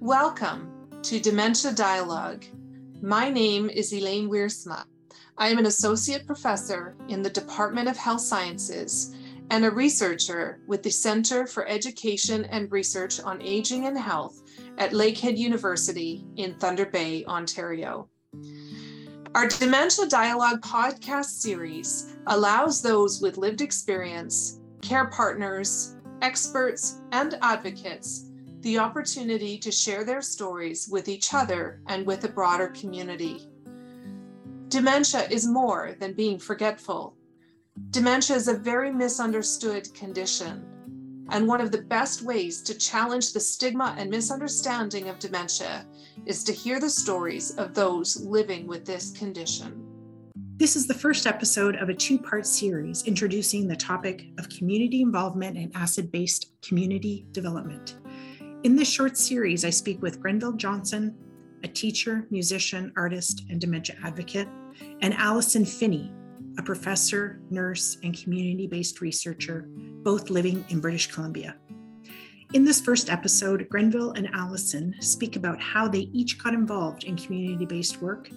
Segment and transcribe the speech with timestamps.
[0.00, 2.46] Welcome to Dementia Dialogue.
[3.02, 4.84] My name is Elaine Wiersma.
[5.36, 9.14] I am an associate professor in the Department of Health Sciences
[9.50, 14.40] and a researcher with the Center for Education and Research on Aging and Health
[14.78, 18.08] at Lakehead University in Thunder Bay, Ontario.
[19.34, 28.29] Our Dementia Dialogue podcast series allows those with lived experience, care partners, experts, and advocates
[28.62, 33.48] the opportunity to share their stories with each other and with a broader community.
[34.68, 37.16] Dementia is more than being forgetful.
[37.90, 40.64] Dementia is a very misunderstood condition.
[41.30, 45.86] And one of the best ways to challenge the stigma and misunderstanding of dementia
[46.26, 49.86] is to hear the stories of those living with this condition.
[50.56, 55.00] This is the first episode of a two part series introducing the topic of community
[55.00, 57.99] involvement and asset based community development.
[58.62, 61.16] In this short series, I speak with Grenville Johnson,
[61.64, 64.48] a teacher, musician, artist, and dementia advocate,
[65.00, 66.12] and Allison Phinney,
[66.58, 69.66] a professor, nurse, and community based researcher,
[70.02, 71.56] both living in British Columbia.
[72.52, 77.16] In this first episode, Grenville and Allison speak about how they each got involved in
[77.16, 78.28] community based work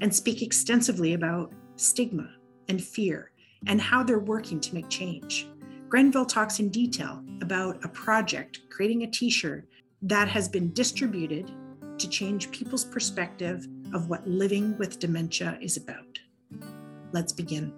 [0.00, 2.28] and speak extensively about stigma
[2.68, 3.30] and fear
[3.68, 5.46] and how they're working to make change.
[5.88, 9.66] Grenville talks in detail about a project creating a t shirt
[10.02, 11.50] that has been distributed
[11.96, 16.18] to change people's perspective of what living with dementia is about.
[17.12, 17.72] Let's begin.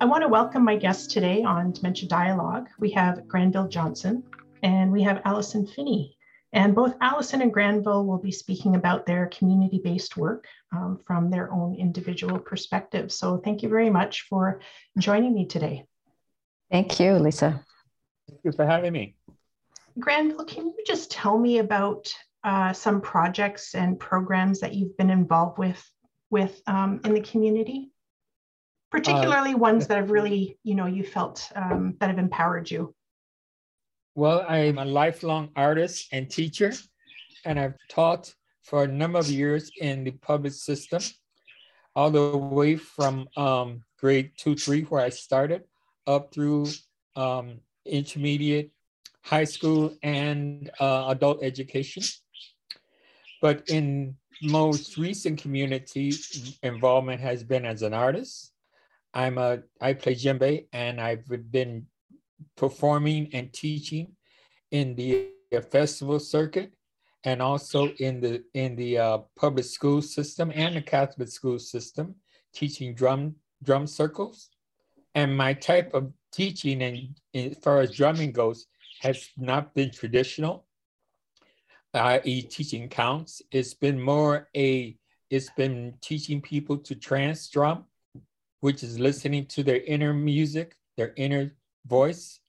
[0.00, 2.70] I want to welcome my guests today on Dementia Dialogue.
[2.78, 4.24] We have Granville Johnson
[4.62, 6.16] and we have Allison Phinney.
[6.54, 11.30] And both Allison and Granville will be speaking about their community based work um, from
[11.30, 13.14] their own individual perspectives.
[13.14, 14.60] So, thank you very much for
[14.98, 15.86] joining me today.
[16.72, 17.62] Thank you, Lisa.
[18.26, 19.14] Thank you for having me.
[19.98, 22.10] Granville, can you just tell me about
[22.44, 25.86] uh, some projects and programs that you've been involved with
[26.30, 27.92] with um, in the community,
[28.90, 32.94] particularly uh, ones that have really, you know, you felt um, that have empowered you?
[34.14, 36.72] Well, I'm a lifelong artist and teacher,
[37.44, 38.32] and I've taught
[38.62, 41.02] for a number of years in the public system,
[41.94, 45.64] all the way from um, grade two, three, where I started,
[46.06, 46.68] up through
[47.16, 48.70] um, intermediate,
[49.22, 52.02] high school, and uh, adult education.
[53.40, 56.12] But in most recent community
[56.62, 58.52] involvement has been as an artist.
[59.14, 61.86] I'm a I play djembe and I've been
[62.56, 64.16] performing and teaching
[64.70, 65.28] in the
[65.70, 66.72] festival circuit
[67.24, 72.16] and also in the in the uh, public school system and the Catholic school system,
[72.52, 74.48] teaching drum drum circles.
[75.14, 78.66] And my type of teaching and as far as drumming goes
[79.00, 80.64] has not been traditional,
[81.94, 82.42] i.e.
[82.42, 83.42] teaching counts.
[83.50, 84.96] It's been more a,
[85.30, 87.84] it's been teaching people to trance drum,
[88.60, 91.52] which is listening to their inner music, their inner
[91.86, 92.40] voice,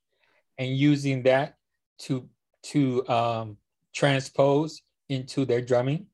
[0.57, 1.57] and using that
[1.99, 2.29] to,
[2.63, 3.57] to um,
[3.93, 6.05] transpose into their drumming.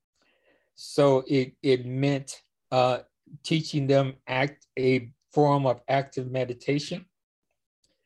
[0.76, 3.00] So it, it meant uh,
[3.44, 7.06] teaching them act a form of active meditation.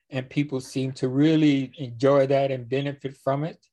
[0.09, 3.65] And people seem to really enjoy that and benefit from it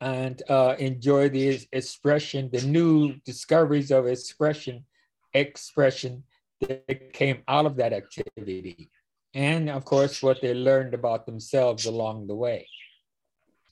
[0.00, 4.84] and uh, enjoy the expression, the new discoveries of expression,
[5.32, 6.24] expression
[6.60, 8.90] that came out of that activity.
[9.32, 12.68] And of course, what they learned about themselves along the way.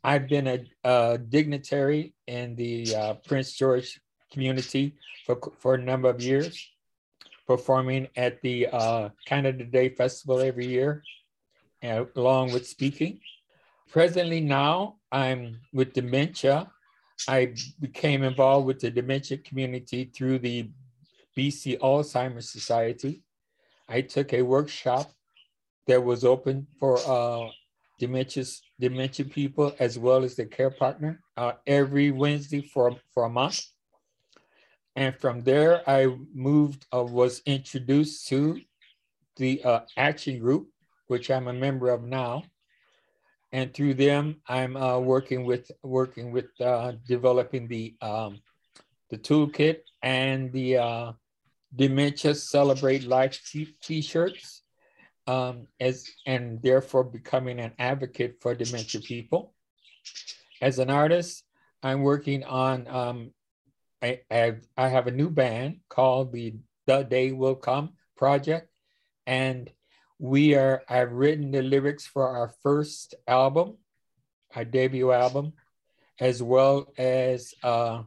[0.03, 4.01] I've been a, a dignitary in the uh, Prince George
[4.33, 4.97] community
[5.27, 6.72] for, for a number of years
[7.57, 11.03] performing at the uh, Canada Day Festival every year,
[11.83, 13.21] uh, along with speaking.
[13.91, 16.71] Presently, now I'm with dementia.
[17.29, 20.71] I became involved with the dementia community through the
[21.37, 23.23] BC Alzheimer's Society.
[23.87, 25.13] I took a workshop
[25.87, 27.51] that was open for uh,
[27.99, 28.45] dementia,
[28.81, 33.61] dementia people as well as the care partner uh, every Wednesday for, for a month.
[34.95, 38.61] And from there, I moved, uh, was introduced to
[39.37, 40.69] the uh, action group,
[41.07, 42.45] which I'm a member of now.
[43.53, 48.41] And through them, I'm uh, working with working with uh, developing the um,
[49.11, 51.13] the toolkit and the uh,
[51.75, 53.39] dementia celebrate life
[53.83, 54.63] t-shirts
[55.27, 59.55] um, as and therefore becoming an advocate for dementia people.
[60.61, 61.45] As an artist,
[61.83, 63.33] I'm working on um,
[64.03, 66.57] I, have, I have a new band called the
[66.87, 68.69] The Day Will Come Project,
[69.27, 69.71] and
[70.19, 70.83] we are.
[70.89, 73.79] I've written the lyrics for our first album,
[74.55, 75.53] our debut album,
[76.21, 78.03] as well as uh,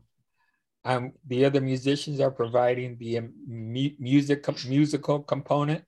[0.84, 5.84] um, the other musicians are providing the um, mu- music musical component.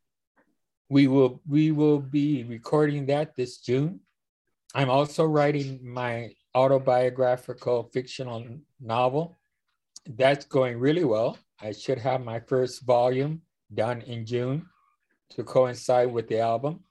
[0.89, 3.99] We will we will be recording that this June.
[4.73, 8.45] I'm also writing my autobiographical fictional
[8.81, 9.35] novel.
[10.07, 11.37] That's going really well.
[11.59, 13.41] I should have my first volume
[13.73, 14.65] done in June
[15.31, 16.81] to coincide with the album.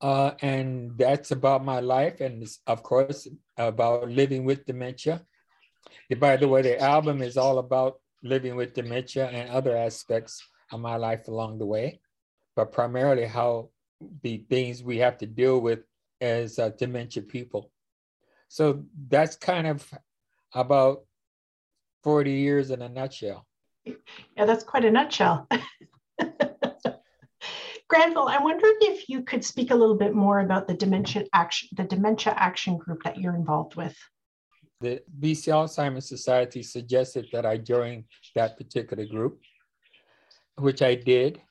[0.00, 3.26] Uh, and that's about my life, and of course,
[3.56, 5.24] about living with dementia.
[6.18, 10.80] By the way, the album is all about living with dementia and other aspects of
[10.80, 12.00] my life along the way,
[12.54, 13.70] but primarily how
[14.22, 15.80] the things we have to deal with
[16.20, 17.72] as uh, dementia people.
[18.48, 19.92] So that's kind of
[20.54, 21.04] about
[22.08, 23.46] 40 years in a nutshell.
[23.84, 25.46] Yeah, that's quite a nutshell.
[27.90, 31.68] Granville, I'm wondering if you could speak a little bit more about the dementia action,
[31.76, 33.94] the dementia action group that you're involved with.
[34.80, 39.42] The BC Alzheimer's Society suggested that I join that particular group,
[40.56, 41.42] which I did.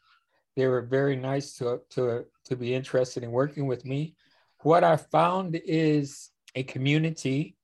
[0.55, 4.15] They were very nice to, to, to be interested in working with me.
[4.63, 7.57] What I found is a community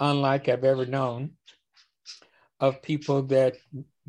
[0.00, 1.30] unlike I've ever known
[2.60, 3.56] of people that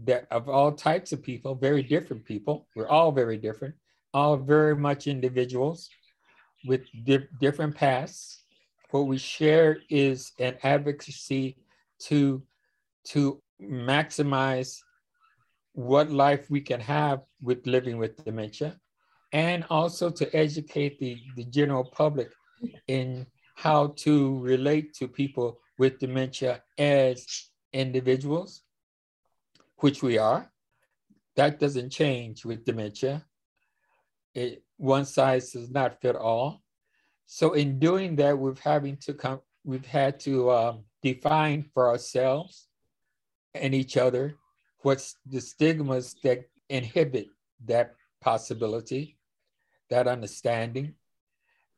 [0.05, 2.67] that of all types of people, very different people.
[2.75, 3.75] We're all very different,
[4.13, 5.89] all very much individuals
[6.65, 8.43] with di- different paths.
[8.91, 11.57] What we share is an advocacy
[12.03, 12.41] to,
[13.05, 14.79] to maximize
[15.73, 18.79] what life we can have with living with dementia
[19.33, 22.31] and also to educate the, the general public
[22.87, 28.63] in how to relate to people with dementia as individuals,
[29.77, 30.51] which we are.
[31.35, 33.25] That doesn't change with dementia
[34.37, 36.61] it, one size does not fit all.
[37.25, 42.67] So in doing that, we've having to come, we've had to um, define for ourselves
[43.55, 44.35] and each other
[44.83, 47.27] what's the stigmas that inhibit
[47.65, 49.17] that possibility,
[49.89, 50.93] that understanding,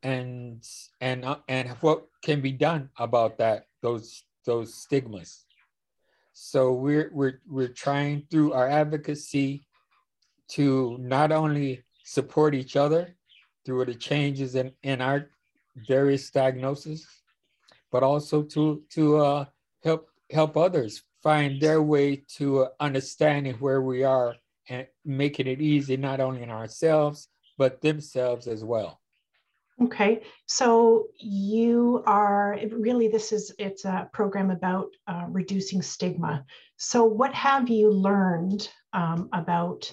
[0.04, 0.62] and
[1.00, 5.46] and uh, and what can be done about that those those stigmas.
[6.42, 9.68] So we're we're we're trying through our advocacy
[10.52, 13.14] to not only support each other
[13.66, 15.30] through the changes in, in our
[15.88, 17.06] various diagnoses,
[17.92, 19.46] but also to, to uh,
[19.84, 24.34] help, help others find their way to understanding where we are
[24.70, 27.28] and making it easy not only in ourselves,
[27.58, 29.02] but themselves as well.
[29.82, 36.44] Okay, so you are really this is it's a program about uh, reducing stigma.
[36.76, 39.90] So what have you learned um, about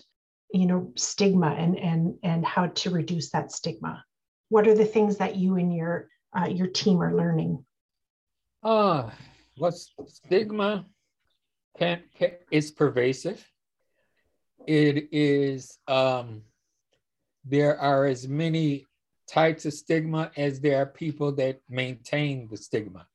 [0.53, 4.05] you know stigma and and and how to reduce that stigma?
[4.49, 7.65] What are the things that you and your uh, your team are learning?
[8.65, 9.11] Uh
[9.57, 10.85] what's stigma
[11.79, 13.45] can, can is pervasive.
[14.67, 16.43] It is um
[17.45, 18.86] there are as many
[19.27, 23.07] types of stigma as there are people that maintain the stigma.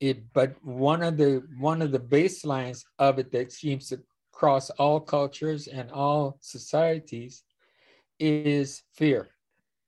[0.00, 4.00] It but one of the one of the baselines of it that seems to
[4.34, 7.44] across all cultures and all societies
[8.18, 9.28] is fear.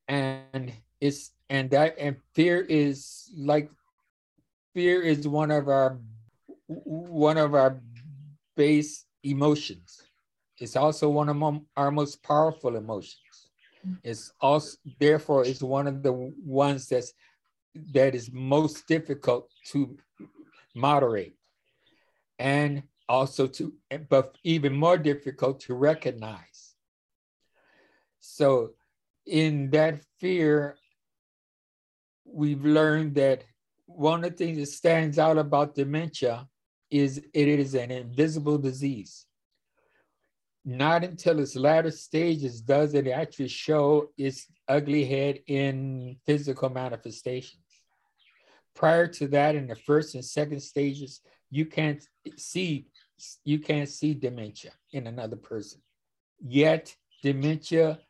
[0.08, 3.70] And it's and that and fear is like
[4.72, 5.98] fear is one of our
[6.68, 7.80] one of our
[8.56, 10.02] base emotions.
[10.58, 13.25] It's also one of our most powerful emotions
[14.02, 17.12] it's also therefore it's one of the ones that's
[17.92, 19.96] that is most difficult to
[20.74, 21.36] moderate
[22.38, 23.72] and also to,
[24.08, 26.74] but even more difficult to recognize.
[28.20, 28.70] So
[29.26, 30.76] in that fear,
[32.24, 33.44] we've learned that
[33.86, 36.48] one of the things that stands out about dementia
[36.90, 39.25] is it is an invisible disease.
[40.68, 47.62] Not until its latter stages does it actually show its ugly head in physical manifestations.
[48.74, 51.20] Prior to that, in the first and second stages,
[51.50, 52.02] you can't
[52.36, 52.88] see
[53.44, 55.80] you can't see dementia in another person.
[56.44, 58.00] Yet, dementia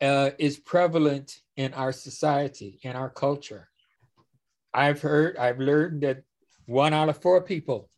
[0.00, 3.68] uh, is prevalent in our society, in our culture.
[4.74, 6.24] I've heard, I've learned that
[6.66, 7.88] one out of four people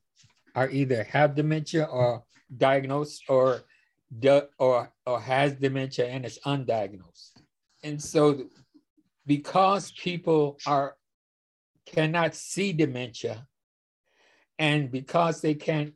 [0.54, 2.22] are either have dementia or
[2.56, 3.62] diagnosed or
[4.58, 7.32] or or has dementia and is undiagnosed.
[7.82, 8.46] And so
[9.26, 10.96] because people are
[11.86, 13.46] cannot see dementia,
[14.58, 15.94] and because they can't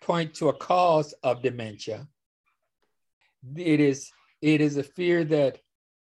[0.00, 2.08] point to a cause of dementia,
[3.56, 4.10] it is
[4.40, 5.58] it is a fear that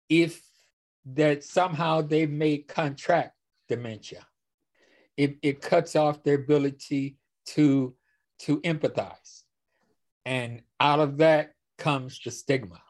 [0.10, 0.42] if
[1.06, 3.36] that somehow they may contract
[3.68, 4.26] dementia.
[5.18, 7.94] it, it cuts off their ability to,
[8.42, 9.44] to empathize.
[10.26, 12.82] And out of that comes the stigma.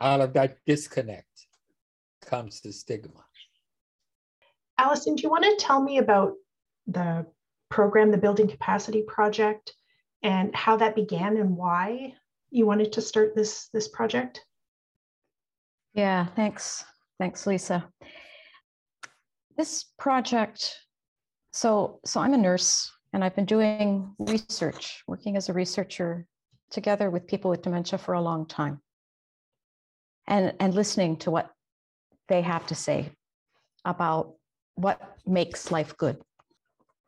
[0.00, 1.46] Out of that disconnect
[2.24, 3.24] comes the stigma.
[4.78, 6.34] Allison, do you want to tell me about
[6.86, 7.26] the
[7.68, 9.74] program, the Building Capacity Project,
[10.22, 12.14] and how that began and why
[12.50, 14.44] you wanted to start this, this project?
[15.92, 16.84] Yeah, thanks.
[17.18, 17.88] Thanks, Lisa.
[19.56, 20.74] This project,
[21.52, 26.26] so so I'm a nurse and I've been doing research, working as a researcher
[26.70, 28.80] together with people with dementia for a long time.
[30.26, 31.50] And and listening to what
[32.28, 33.10] they have to say
[33.84, 34.34] about
[34.74, 36.18] what makes life good.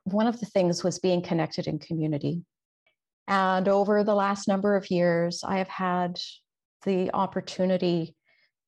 [0.05, 2.43] One of the things was being connected in community.
[3.29, 6.19] And over the last number of years, I have had
[6.85, 8.17] the opportunity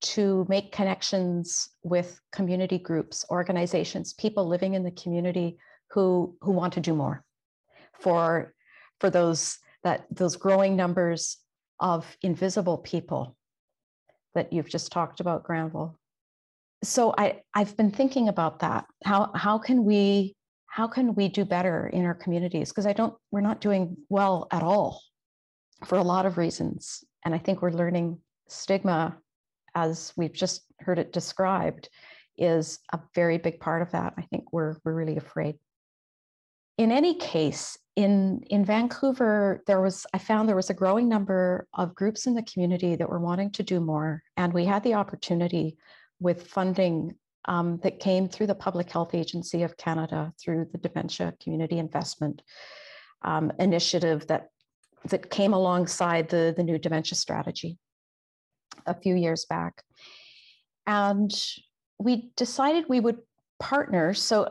[0.02, 5.56] to make connections with community groups, organizations, people living in the community
[5.90, 7.24] who, who want to do more
[8.00, 8.54] for,
[9.00, 11.38] for those, that, those growing numbers
[11.80, 13.36] of invisible people
[14.34, 15.98] that you've just talked about, Granville.
[16.82, 18.86] So I, I've been thinking about that.
[19.04, 20.36] How, how can we
[20.74, 22.70] how can we do better in our communities?
[22.70, 25.00] Because I don't, we're not doing well at all
[25.84, 27.04] for a lot of reasons.
[27.24, 29.16] And I think we're learning stigma
[29.76, 31.88] as we've just heard it described,
[32.36, 34.14] is a very big part of that.
[34.18, 35.60] I think we're, we're really afraid.
[36.76, 41.68] In any case, in, in Vancouver, there was, I found there was a growing number
[41.74, 44.22] of groups in the community that were wanting to do more.
[44.36, 45.76] And we had the opportunity
[46.18, 47.14] with funding
[47.44, 52.42] um, that came through the Public Health Agency of Canada through the Dementia Community Investment
[53.22, 54.48] um, Initiative that,
[55.08, 57.78] that came alongside the, the new dementia strategy
[58.86, 59.82] a few years back.
[60.86, 61.32] And
[61.98, 63.18] we decided we would
[63.60, 64.14] partner.
[64.14, 64.48] So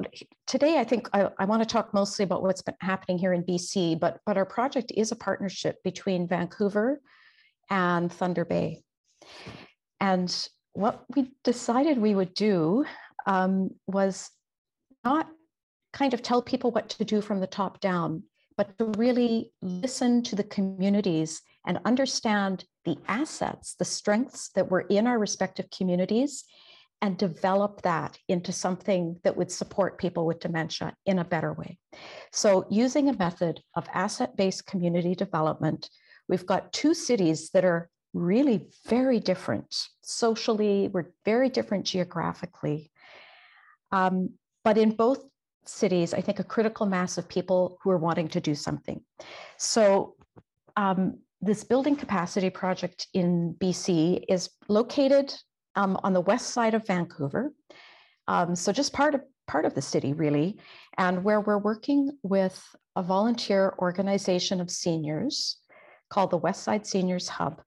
[0.47, 3.43] today, I think I, I want to talk mostly about what's been happening here in
[3.43, 7.01] BC, but, but our project is a partnership between Vancouver
[7.69, 8.83] and Thunder Bay.
[9.99, 10.35] And
[10.73, 12.85] what we decided we would do
[13.25, 14.29] um, was
[15.03, 15.27] not
[15.93, 18.23] kind of tell people what to do from the top down,
[18.57, 24.81] but to really listen to the communities and understand the assets, the strengths that were
[24.81, 26.43] in our respective communities,
[27.03, 31.77] and develop that into something that would support people with dementia in a better way.
[32.31, 35.89] So, using a method of asset based community development,
[36.29, 42.89] we've got two cities that are really very different socially, we're very different geographically.
[43.91, 44.29] Um,
[44.63, 45.25] but in both
[45.65, 49.03] cities, I think a critical mass of people who are wanting to do something.
[49.57, 50.15] So,
[50.77, 55.35] um, this building capacity project in BC is located
[55.75, 57.53] um, on the west side of Vancouver.
[58.27, 60.57] Um, so just part of part of the city, really,
[60.97, 62.63] and where we're working with
[62.95, 65.57] a volunteer organization of seniors
[66.09, 67.61] called the West Side Seniors Hub.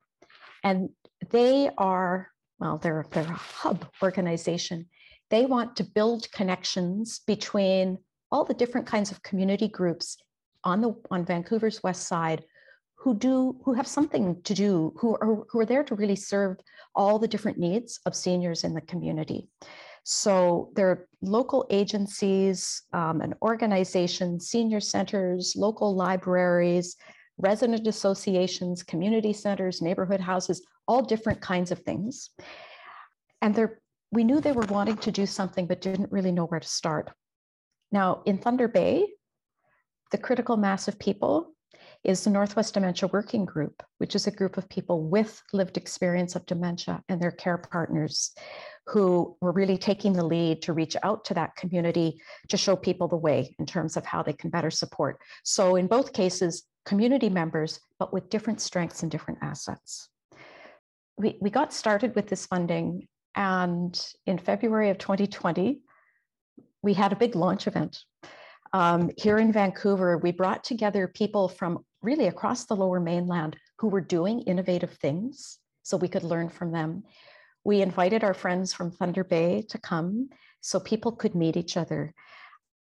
[0.65, 0.91] And
[1.31, 4.87] they are, well, they're, they're a hub organization.
[5.31, 7.99] They want to build connections between
[8.31, 10.17] all the different kinds of community groups
[10.65, 12.45] on the on Vancouver's west side
[13.07, 16.57] who do who have something to do who are who are there to really serve
[16.93, 19.49] all the different needs of seniors in the community.
[20.03, 26.97] So there are local agencies um, and organizations senior centers local libraries
[27.39, 32.31] resident associations community centers neighborhood houses all different kinds of things.
[33.41, 33.79] And there
[34.11, 37.13] we knew they were wanting to do something but didn't really know where to start.
[37.93, 39.07] Now in thunder bay
[40.11, 41.53] the critical mass of people
[42.07, 46.37] is the Northwest Dementia Working Group, which is a group of people with lived experience
[46.37, 48.33] of dementia and their care partners
[48.87, 53.09] who were really taking the lead to reach out to that community to show people
[53.09, 55.19] the way in terms of how they can better support.
[55.43, 60.09] So, in both cases, community members, but with different strengths and different assets.
[61.19, 65.81] We, we got started with this funding, and in February of 2020,
[66.83, 67.99] we had a big launch event.
[68.73, 73.89] Um, here in Vancouver, we brought together people from really across the lower mainland who
[73.89, 77.05] were doing innovative things so we could learn from them.
[77.65, 82.15] We invited our friends from Thunder Bay to come so people could meet each other.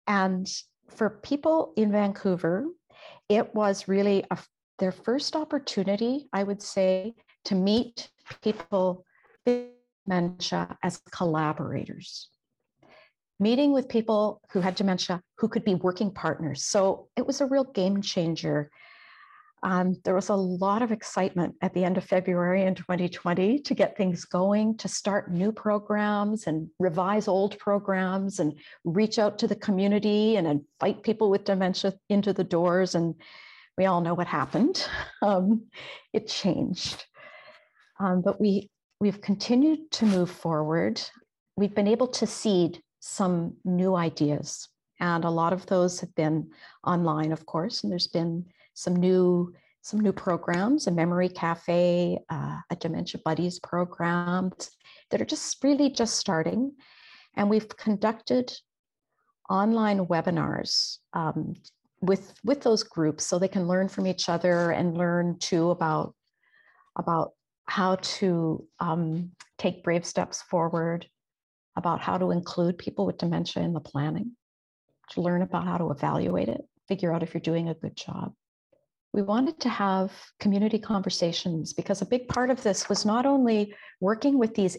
[0.07, 0.48] And
[0.89, 2.65] for people in Vancouver,
[3.29, 4.38] it was really a,
[4.79, 8.10] their first opportunity, I would say, to meet
[8.41, 9.05] people
[9.45, 9.69] with
[10.05, 12.29] dementia as collaborators
[13.39, 16.63] meeting with people who had dementia who could be working partners.
[16.63, 18.69] So it was a real game changer
[19.65, 23.74] um, there was a lot of excitement at the end of February in 2020 to
[23.74, 28.53] get things going, to start new programs and revise old programs and
[28.84, 32.93] reach out to the community and invite people with dementia into the doors.
[32.93, 33.15] And
[33.75, 34.88] we all know what happened.
[35.24, 35.63] Um,
[36.13, 37.03] it changed.
[38.00, 38.69] Um, but we,
[39.00, 41.01] we've continued to move forward.
[41.57, 44.69] We've been able to seed some new ideas.
[45.00, 46.51] And a lot of those have been
[46.86, 48.45] online, of course, and there's been
[48.75, 54.51] some new some new programs, a memory cafe, uh, a dementia buddies program
[55.12, 56.72] that are just really just starting.
[57.36, 58.51] And we've conducted
[59.48, 61.53] online webinars um,
[62.01, 66.15] with with those groups so they can learn from each other and learn too about
[66.96, 67.34] about
[67.67, 71.08] how to um, take brave steps forward
[71.75, 74.32] about how to include people with dementia in the planning
[75.10, 78.34] to learn about how to evaluate it figure out if you're doing a good job
[79.15, 83.74] we wanted to have community conversations because a big part of this was not only
[84.01, 84.75] working with these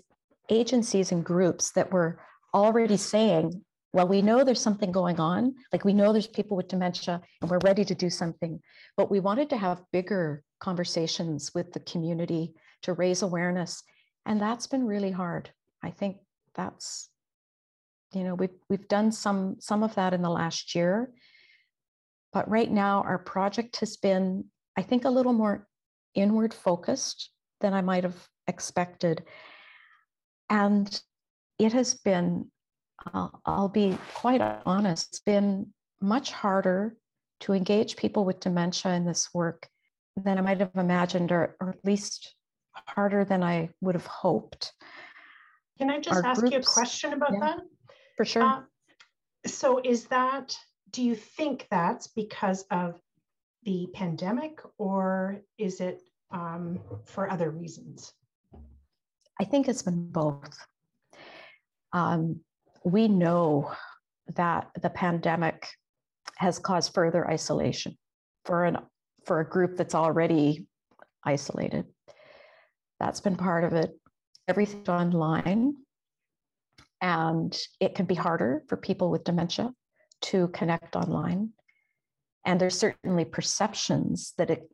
[0.51, 2.21] agencies and groups that were
[2.53, 3.65] already saying,
[3.95, 7.51] well, we know there's something going on, like we know there's people with dementia and
[7.51, 8.61] we're ready to do something,
[8.95, 12.53] but we wanted to have bigger conversations with the community
[12.83, 13.83] to raise awareness.
[14.27, 15.49] And that's been really hard.
[15.83, 16.19] I think
[16.55, 17.09] that's,
[18.13, 21.11] you know, we've, we've done some, some of that in the last year
[22.37, 24.45] but right now, our project has been,
[24.77, 25.67] I think, a little more
[26.15, 27.31] inward focused
[27.63, 29.25] than I might have expected.
[30.51, 31.01] And
[31.59, 32.51] it has been,
[33.15, 36.99] uh, I'll be quite honest, it's been much harder
[37.41, 39.67] to engage people with dementia in this work
[40.23, 42.35] than I might have imagined, or, or at least
[42.87, 44.75] harder than I would have hoped.
[45.79, 47.61] Can I just Our ask groups, you a question about yeah, that?
[48.19, 48.43] For sure.
[48.43, 48.61] Uh,
[49.47, 50.55] so, is that
[50.91, 53.01] do you think that's because of
[53.65, 58.13] the pandemic or is it um, for other reasons?
[59.41, 60.57] I think it's been both.
[61.93, 62.41] Um,
[62.85, 63.73] we know
[64.35, 65.69] that the pandemic
[66.37, 67.97] has caused further isolation
[68.45, 68.79] for an
[69.25, 70.67] for a group that's already
[71.25, 71.87] isolated.
[73.01, 73.91] That's been part of it.
[74.47, 75.75] Everything's online,
[77.01, 79.73] and it can be harder for people with dementia
[80.27, 81.51] to connect online.
[82.45, 84.69] And there's certainly perceptions that it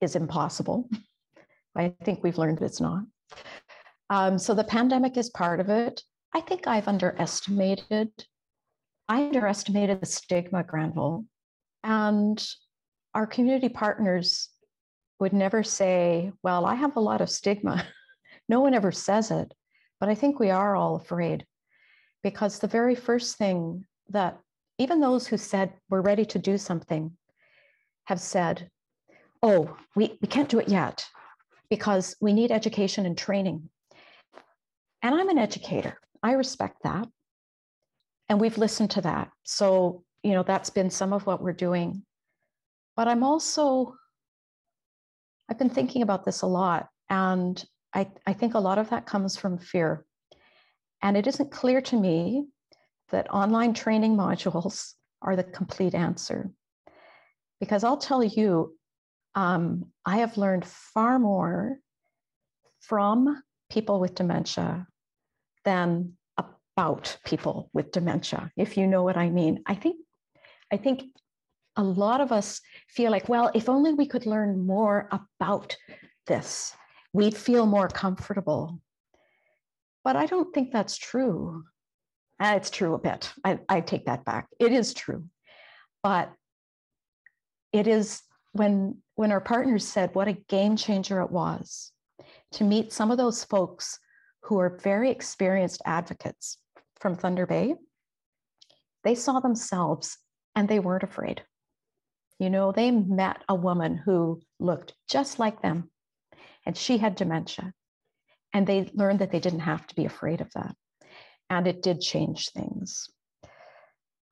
[0.00, 0.88] is impossible.
[1.76, 3.04] I think we've learned that it's not.
[4.08, 6.02] Um, so the pandemic is part of it.
[6.34, 8.10] I think I've underestimated.
[9.08, 11.24] I underestimated the stigma, Granville,
[11.84, 12.44] and
[13.14, 14.48] our community partners
[15.20, 17.86] would never say, "Well, I have a lot of stigma."
[18.48, 19.52] no one ever says it,
[20.00, 21.46] but I think we are all afraid
[22.22, 24.40] because the very first thing that
[24.80, 27.12] even those who said we're ready to do something
[28.06, 28.70] have said,
[29.42, 31.06] oh, we, we can't do it yet
[31.68, 33.68] because we need education and training.
[35.02, 35.98] And I'm an educator.
[36.22, 37.06] I respect that.
[38.30, 39.30] And we've listened to that.
[39.44, 42.02] So, you know, that's been some of what we're doing.
[42.96, 43.94] But I'm also,
[45.50, 46.88] I've been thinking about this a lot.
[47.10, 47.62] And
[47.94, 50.06] I, I think a lot of that comes from fear.
[51.02, 52.46] And it isn't clear to me
[53.10, 56.50] that online training modules are the complete answer.
[57.60, 58.74] Because I'll tell you,
[59.34, 61.78] um, I have learned far more
[62.80, 64.86] from people with dementia
[65.64, 69.62] than about people with dementia, if you know what I mean.
[69.66, 69.96] I think,
[70.72, 71.02] I think
[71.76, 75.76] a lot of us feel like, well, if only we could learn more about
[76.26, 76.74] this,
[77.12, 78.80] we'd feel more comfortable.
[80.04, 81.64] But I don't think that's true.
[82.40, 83.30] Uh, it's true a bit.
[83.44, 84.48] I, I take that back.
[84.58, 85.24] It is true.
[86.02, 86.32] But
[87.72, 88.22] it is
[88.52, 91.92] when when our partners said what a game changer it was
[92.52, 93.98] to meet some of those folks
[94.44, 96.56] who are very experienced advocates
[96.98, 97.74] from Thunder Bay,
[99.04, 100.16] they saw themselves
[100.56, 101.42] and they weren't afraid.
[102.38, 105.90] You know, they met a woman who looked just like them
[106.64, 107.74] and she had dementia.
[108.52, 110.74] And they learned that they didn't have to be afraid of that
[111.50, 113.10] and it did change things.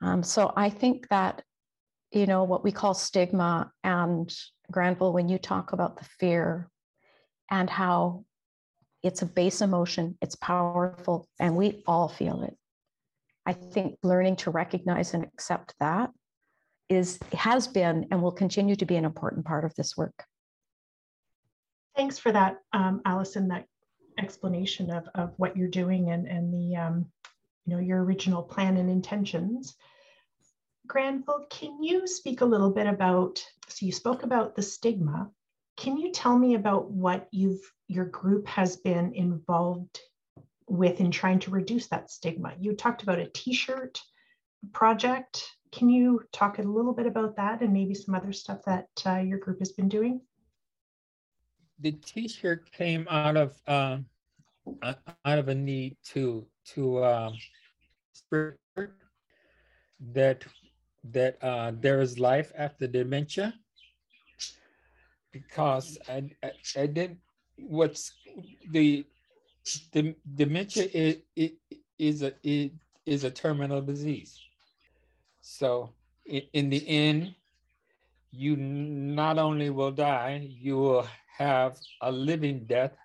[0.00, 1.42] Um, so I think that,
[2.12, 4.34] you know, what we call stigma and
[4.70, 6.70] Granville, when you talk about the fear
[7.50, 8.24] and how
[9.02, 12.56] it's a base emotion, it's powerful, and we all feel it.
[13.44, 16.10] I think learning to recognize and accept that
[16.88, 20.24] is has been and will continue to be an important part of this work.
[21.96, 23.48] Thanks for that, um, Allison.
[23.48, 23.64] That
[24.18, 27.06] explanation of, of what you're doing and, and the, um,
[27.66, 29.74] you know, your original plan and intentions.
[30.86, 35.30] Granville, can you speak a little bit about, so you spoke about the stigma.
[35.76, 40.00] Can you tell me about what you've your group has been involved
[40.66, 42.54] with in trying to reduce that stigma?
[42.58, 44.00] You talked about a t-shirt
[44.72, 45.46] project.
[45.72, 49.18] Can you talk a little bit about that and maybe some other stuff that uh,
[49.18, 50.20] your group has been doing?
[51.80, 53.98] The t-shirt came out of uh,
[54.82, 57.34] out of a need to to um,
[60.12, 60.44] that
[61.04, 63.54] that uh, there is life after dementia
[65.32, 67.16] because I, I, I did
[67.56, 68.12] what's
[68.70, 69.06] the
[69.92, 71.16] the dementia is,
[71.98, 72.32] is a
[73.06, 74.38] is a terminal disease.
[75.40, 75.90] So
[76.26, 77.34] in the end,
[78.30, 82.96] you not only will die, you will have a living death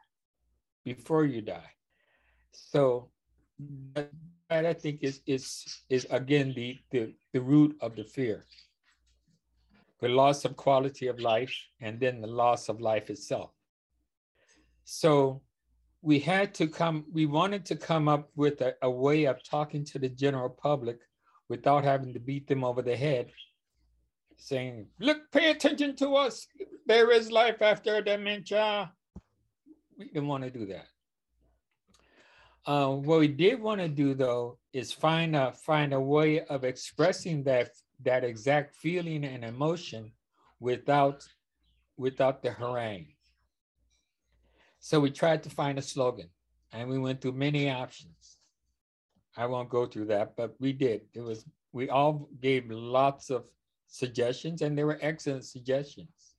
[0.83, 1.71] before you die.
[2.51, 3.09] So
[3.93, 4.09] that,
[4.49, 8.45] I think is is is again the, the the root of the fear.
[10.01, 13.51] The loss of quality of life and then the loss of life itself.
[14.83, 15.41] So
[16.03, 19.85] we had to come, we wanted to come up with a, a way of talking
[19.85, 20.99] to the general public
[21.47, 23.31] without having to beat them over the head,
[24.37, 26.47] saying, look, pay attention to us.
[26.85, 28.91] There is life after dementia.
[29.97, 30.87] We didn't want to do that.
[32.65, 36.63] Uh, what we did want to do though is find a find a way of
[36.63, 37.71] expressing that
[38.03, 40.11] that exact feeling and emotion
[40.59, 41.27] without
[41.97, 43.07] without the harangue.
[44.79, 46.29] So we tried to find a slogan
[46.71, 48.37] and we went through many options.
[49.35, 51.01] I won't go through that, but we did.
[51.13, 53.49] It was we all gave lots of
[53.93, 56.35] suggestions and they were excellent suggestions.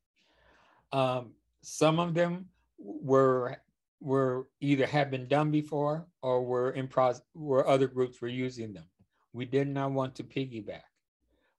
[0.91, 2.47] Um, some of them
[2.79, 3.57] were
[4.01, 8.75] were either have been done before or were in process where other groups were using
[8.75, 8.85] them.
[9.33, 10.89] We did not want to piggyback.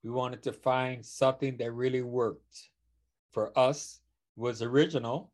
[0.04, 2.70] We wanted to find something that really worked
[3.32, 4.02] for us,
[4.36, 5.32] was original,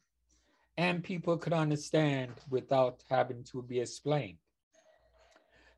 [0.77, 4.37] and people could understand without having to be explained.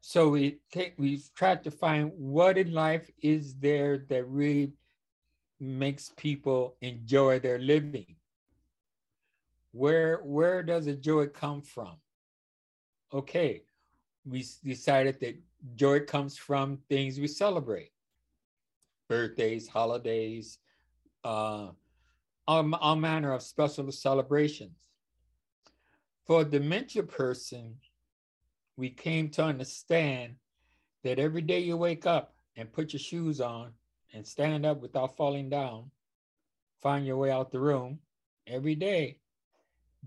[0.06, 4.74] So we take, we've tried to find what in life is there that really
[5.62, 8.18] makes people enjoy their living
[9.74, 11.96] where where does the joy come from?
[13.12, 13.64] Okay,
[14.24, 15.36] we decided that
[15.76, 17.92] joy comes from things we celebrate,
[19.10, 20.60] birthdays, holidays,
[21.24, 21.70] uh,
[22.48, 24.78] all, all manner of special celebrations.
[26.26, 27.76] For a dementia person,
[28.78, 30.36] we came to understand
[31.04, 33.72] that every day you wake up and put your shoes on
[34.14, 35.92] and stand up without falling down,
[36.82, 38.00] find your way out the room
[38.48, 39.18] every day,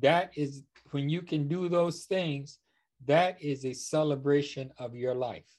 [0.00, 2.58] that is when you can do those things,
[3.06, 5.50] that is a celebration of your life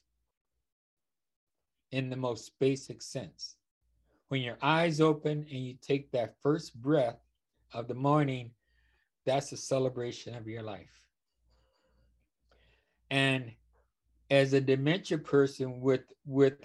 [1.92, 3.56] in the most basic sense.
[4.30, 7.20] When your eyes open and you take that first breath
[7.74, 8.52] of the morning,
[9.26, 11.07] that's a celebration of your life.
[13.10, 13.52] And
[14.30, 16.58] as a dementia person with with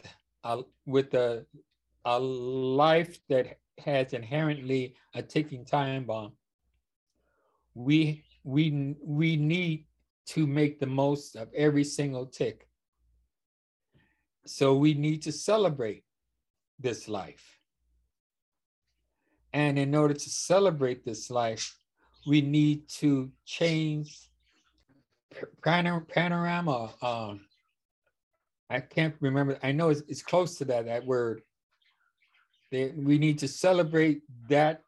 [0.44, 1.46] a with a
[2.04, 6.32] a life that has inherently a ticking time bomb,
[7.74, 9.86] we we we need
[10.26, 12.68] to make the most of every single tick.
[14.46, 16.04] So we need to celebrate
[16.78, 17.60] this life.
[19.52, 21.78] And in order to celebrate this life,
[22.26, 24.28] we need to change
[26.08, 26.94] panorama.
[27.02, 27.40] Um,
[28.70, 29.58] I can't remember.
[29.62, 31.42] I know it's, it's close to that, that word.
[32.70, 34.82] They, we need to celebrate that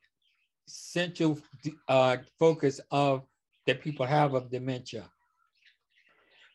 [0.66, 1.38] central
[1.88, 3.24] uh, focus of
[3.66, 5.11] that people have of dementia.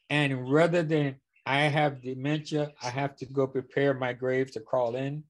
[0.09, 4.95] And rather than I have dementia, I have to go prepare my grave to crawl
[4.95, 5.23] in.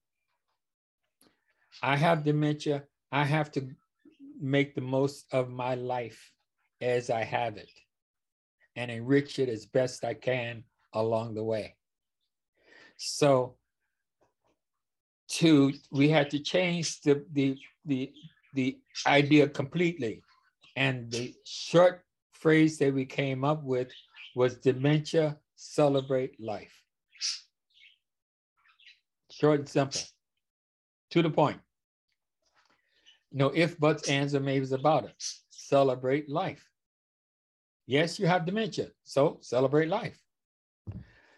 [1.83, 3.67] I have dementia, I have to
[4.39, 6.31] make the most of my life
[6.81, 7.69] as I have it
[8.75, 11.75] and enrich it as best I can along the way.
[12.97, 13.55] So
[15.29, 18.11] to we had to change the the the
[18.53, 20.23] the idea completely.
[20.75, 23.91] And the short phrase that we came up with
[24.35, 26.73] was dementia celebrate life.
[29.31, 30.01] Short and simple,
[31.11, 31.59] to the point.
[33.31, 35.13] No if, buts, ands, or maybes about it.
[35.49, 36.68] Celebrate life.
[37.89, 40.21] Yes, you have dementia, so celebrate life.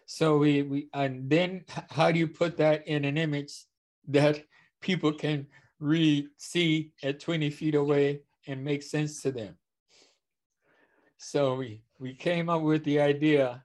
[0.04, 3.54] So we, we and then how do you put that in an image
[4.08, 4.44] that
[4.82, 5.46] people can
[5.80, 9.56] read, see at 20 feet away and make sense to them.
[11.16, 13.64] So we, we came up with the idea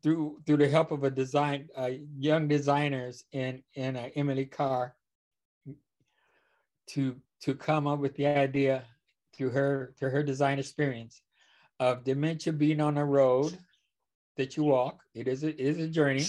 [0.00, 4.94] through through the help of a design uh, young designers in in uh, Emily Carr
[6.90, 8.84] to to come up with the idea
[9.34, 11.22] through her through her design experience
[11.80, 13.58] of dementia being on a road
[14.36, 15.02] that you walk.
[15.14, 16.26] It is a, it is a journey,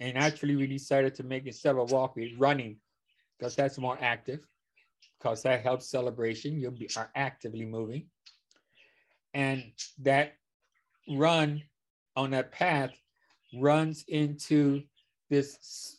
[0.00, 2.76] and actually we decided to make instead of walking, running,
[3.38, 4.40] because that's more active,
[5.18, 6.60] because that helps celebration.
[6.60, 8.06] You'll be are actively moving,
[9.32, 9.62] and
[10.00, 10.34] that
[11.08, 11.62] run
[12.16, 12.90] on that path
[13.54, 14.82] runs into
[15.30, 15.96] this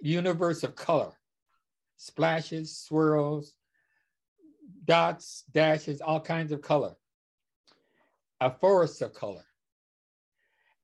[0.00, 1.12] universe of color
[1.96, 3.54] splashes, swirls,
[4.84, 6.94] dots, dashes, all kinds of color,
[8.40, 9.44] a forest of color.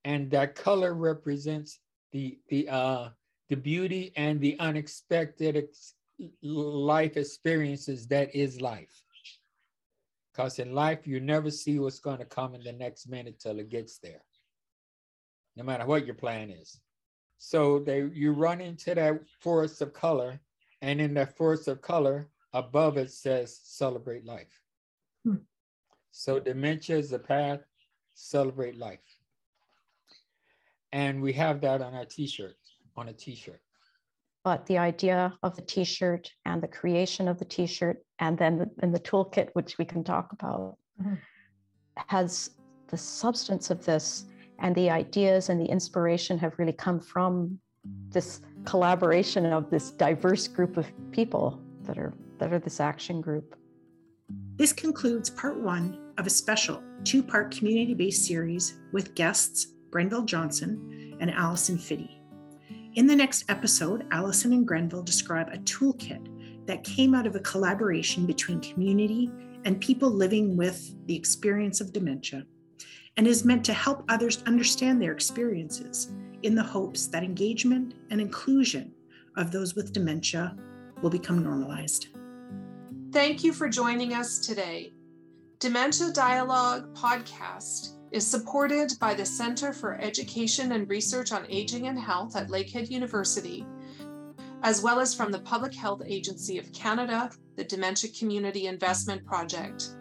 [0.04, 1.78] And that color represents
[2.12, 3.08] the, the, uh,
[3.48, 5.94] the beauty and the unexpected ex
[6.42, 9.02] life experiences that is life.
[10.32, 13.58] Because in life, you never see what's going to come in the next minute till
[13.58, 14.22] it gets there,
[15.56, 16.78] no matter what your plan is.
[17.38, 20.40] So they you run into that forest of color,
[20.82, 24.60] and in that forest of color, above it says celebrate life.
[25.24, 25.36] Hmm.
[26.10, 27.60] So dementia is the path,
[28.14, 28.98] celebrate life.
[30.92, 32.56] And we have that on our t-shirt,
[32.96, 33.60] on a t-shirt
[34.44, 38.70] but the idea of the t-shirt and the creation of the t-shirt and then the,
[38.82, 41.14] in the toolkit which we can talk about mm-hmm.
[42.08, 42.50] has
[42.88, 44.26] the substance of this
[44.58, 47.58] and the ideas and the inspiration have really come from
[48.10, 53.55] this collaboration of this diverse group of people that are that are this action group
[54.57, 61.31] this concludes part one of a special two-part community-based series with guests Grenville Johnson and
[61.31, 62.20] Allison Phinney.
[62.94, 67.40] In the next episode, Allison and Grenville describe a toolkit that came out of a
[67.40, 69.31] collaboration between community
[69.64, 72.44] and people living with the experience of dementia
[73.16, 78.20] and is meant to help others understand their experiences in the hopes that engagement and
[78.20, 78.92] inclusion
[79.37, 80.55] of those with dementia
[81.03, 82.09] will become normalized.
[83.12, 84.92] Thank you for joining us today.
[85.58, 91.98] Dementia Dialogue podcast is supported by the Center for Education and Research on Aging and
[91.98, 93.66] Health at Lakehead University,
[94.62, 99.96] as well as from the Public Health Agency of Canada, the Dementia Community Investment Project.